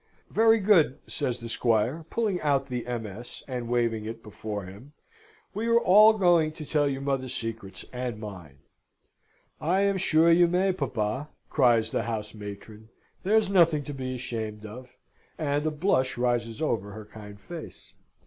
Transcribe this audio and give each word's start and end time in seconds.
"Very 0.31 0.57
good," 0.57 0.97
says 1.05 1.39
the 1.39 1.47
Squire, 1.47 2.07
pulling 2.09 2.41
out 2.41 2.65
the 2.69 2.83
MS., 2.97 3.43
and 3.47 3.69
waving 3.69 4.05
it 4.05 4.23
before 4.23 4.63
him. 4.65 4.93
"We 5.53 5.67
are 5.67 5.77
going 6.13 6.53
to 6.53 6.65
tell 6.65 6.89
your 6.89 7.03
mother's 7.03 7.35
secrets 7.35 7.85
and 7.93 8.19
mine." 8.19 8.57
"I 9.59 9.81
am 9.81 9.97
sure 9.97 10.31
you 10.31 10.47
may, 10.47 10.71
papa," 10.73 11.29
cries 11.51 11.91
the 11.91 12.01
house 12.01 12.33
matron. 12.33 12.89
"There's 13.21 13.47
nothing 13.47 13.83
to 13.83 13.93
be 13.93 14.15
ashamed 14.15 14.65
of." 14.65 14.89
And 15.37 15.67
a 15.67 15.69
blush 15.69 16.17
rises 16.17 16.63
over 16.63 16.93
her 16.93 17.05
kind 17.05 17.39
face. 17.39 17.93